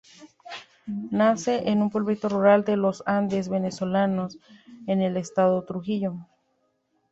[1.11, 4.39] Nace en un pueblito rural de los Andes venezolanos,
[4.87, 6.15] en el estado Trujillo.